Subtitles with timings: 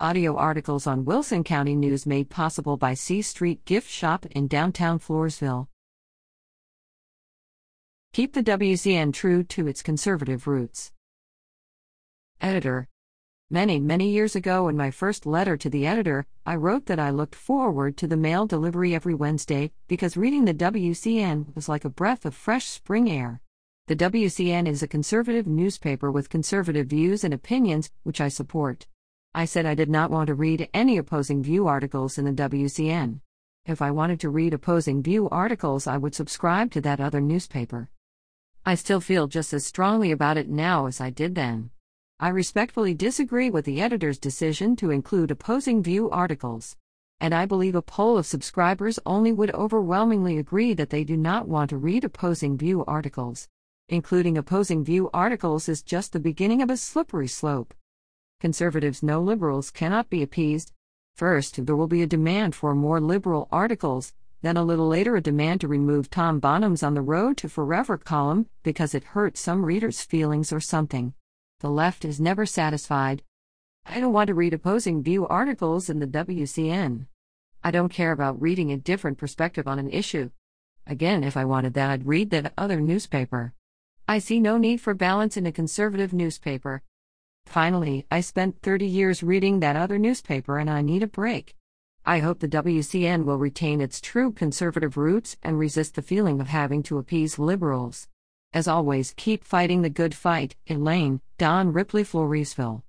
[0.00, 4.98] Audio articles on Wilson County News made possible by C Street Gift Shop in downtown
[4.98, 5.68] Floresville.
[8.12, 10.90] Keep the WCN true to its conservative roots.
[12.40, 12.88] Editor
[13.48, 17.10] Many, many years ago, in my first letter to the editor, I wrote that I
[17.10, 21.88] looked forward to the mail delivery every Wednesday because reading the WCN was like a
[21.88, 23.40] breath of fresh spring air.
[23.86, 28.88] The WCN is a conservative newspaper with conservative views and opinions, which I support.
[29.36, 33.18] I said I did not want to read any opposing view articles in the WCN.
[33.66, 37.90] If I wanted to read opposing view articles, I would subscribe to that other newspaper.
[38.64, 41.70] I still feel just as strongly about it now as I did then.
[42.20, 46.76] I respectfully disagree with the editor's decision to include opposing view articles.
[47.18, 51.48] And I believe a poll of subscribers only would overwhelmingly agree that they do not
[51.48, 53.48] want to read opposing view articles.
[53.88, 57.74] Including opposing view articles is just the beginning of a slippery slope.
[58.44, 60.70] Conservatives know liberals cannot be appeased.
[61.16, 65.22] First, there will be a demand for more liberal articles, then a little later, a
[65.22, 69.64] demand to remove Tom Bonham's On the Road to Forever column because it hurt some
[69.64, 71.14] readers' feelings or something.
[71.60, 73.22] The left is never satisfied.
[73.86, 77.06] I don't want to read opposing view articles in the WCN.
[77.62, 80.28] I don't care about reading a different perspective on an issue.
[80.86, 83.54] Again, if I wanted that, I'd read that other newspaper.
[84.06, 86.82] I see no need for balance in a conservative newspaper.
[87.46, 91.54] Finally, I spent 30 years reading that other newspaper and I need a break.
[92.06, 96.48] I hope the WCN will retain its true conservative roots and resist the feeling of
[96.48, 98.08] having to appease liberals.
[98.52, 102.83] As always, keep fighting the good fight, Elaine, Don Ripley, Floresville.